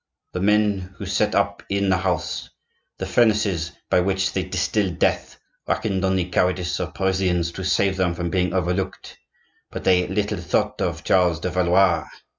The 0.33 0.41
men 0.41 0.95
who 0.97 1.05
set 1.05 1.35
up 1.35 1.61
in 1.69 1.89
that 1.89 1.97
house 1.97 2.49
the 2.97 3.05
furnaces 3.05 3.71
by 3.87 3.99
which 3.99 4.33
they 4.33 4.41
distil 4.43 4.89
death, 4.89 5.37
reckoned 5.67 6.03
on 6.03 6.15
the 6.15 6.25
cowardice 6.27 6.79
of 6.79 6.95
Parisians 6.95 7.51
to 7.51 7.63
save 7.63 7.97
them 7.97 8.15
from 8.15 8.31
being 8.31 8.51
overlooked; 8.51 9.19
but 9.69 9.83
they 9.83 10.07
little 10.07 10.39
thought 10.39 10.81
of 10.81 11.03
Charles 11.03 11.39
de 11.39 11.51
Valois! 11.51 12.07